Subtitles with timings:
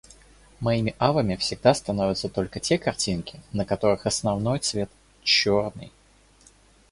[0.61, 4.89] Моими авами всегда становятся только те картинки, на которых основной цвет—
[5.23, 5.91] чёрный.